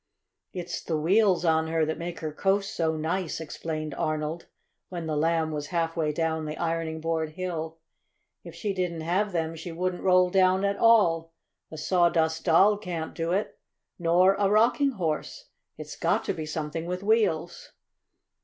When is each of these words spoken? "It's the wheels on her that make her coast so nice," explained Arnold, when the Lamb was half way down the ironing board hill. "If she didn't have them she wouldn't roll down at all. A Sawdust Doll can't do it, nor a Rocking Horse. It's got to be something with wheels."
"It's 0.51 0.81
the 0.81 0.97
wheels 0.97 1.45
on 1.45 1.67
her 1.67 1.85
that 1.85 1.99
make 1.99 2.21
her 2.21 2.31
coast 2.33 2.75
so 2.75 2.95
nice," 2.97 3.39
explained 3.39 3.93
Arnold, 3.93 4.47
when 4.89 5.05
the 5.05 5.15
Lamb 5.15 5.51
was 5.51 5.67
half 5.67 5.95
way 5.95 6.11
down 6.11 6.45
the 6.47 6.57
ironing 6.57 6.99
board 7.01 7.33
hill. 7.33 7.77
"If 8.43 8.55
she 8.55 8.73
didn't 8.73 9.01
have 9.01 9.31
them 9.31 9.55
she 9.55 9.71
wouldn't 9.71 10.01
roll 10.01 10.31
down 10.31 10.65
at 10.65 10.77
all. 10.77 11.33
A 11.69 11.77
Sawdust 11.77 12.45
Doll 12.45 12.79
can't 12.79 13.13
do 13.13 13.31
it, 13.31 13.59
nor 13.99 14.33
a 14.39 14.49
Rocking 14.49 14.93
Horse. 14.93 15.49
It's 15.77 15.95
got 15.95 16.23
to 16.25 16.33
be 16.33 16.47
something 16.47 16.87
with 16.87 17.03
wheels." 17.03 17.73